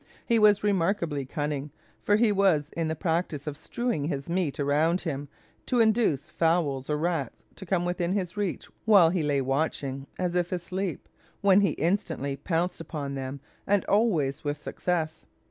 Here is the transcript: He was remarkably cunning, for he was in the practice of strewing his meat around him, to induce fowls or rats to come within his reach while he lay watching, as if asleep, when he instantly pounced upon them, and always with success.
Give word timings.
He 0.25 0.39
was 0.39 0.63
remarkably 0.63 1.27
cunning, 1.27 1.69
for 2.01 2.15
he 2.15 2.31
was 2.31 2.71
in 2.75 2.87
the 2.87 2.95
practice 2.95 3.45
of 3.45 3.55
strewing 3.55 4.05
his 4.05 4.27
meat 4.27 4.59
around 4.59 5.01
him, 5.01 5.27
to 5.67 5.79
induce 5.79 6.27
fowls 6.31 6.89
or 6.89 6.97
rats 6.97 7.43
to 7.57 7.67
come 7.67 7.85
within 7.85 8.13
his 8.13 8.35
reach 8.35 8.67
while 8.85 9.11
he 9.11 9.21
lay 9.21 9.41
watching, 9.41 10.07
as 10.17 10.33
if 10.33 10.51
asleep, 10.51 11.07
when 11.41 11.61
he 11.61 11.73
instantly 11.73 12.35
pounced 12.35 12.81
upon 12.81 13.13
them, 13.13 13.41
and 13.67 13.85
always 13.85 14.43
with 14.43 14.57
success. 14.57 15.27